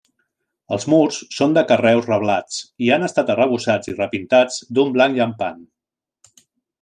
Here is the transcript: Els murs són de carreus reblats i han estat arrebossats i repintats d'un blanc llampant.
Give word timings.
Els 0.75 0.85
murs 0.93 1.19
són 1.39 1.51
de 1.57 1.63
carreus 1.73 2.07
reblats 2.11 2.57
i 2.87 2.91
han 2.95 3.07
estat 3.11 3.31
arrebossats 3.33 3.93
i 3.93 3.97
repintats 3.99 4.61
d'un 4.79 4.93
blanc 4.97 5.21
llampant. 5.21 5.65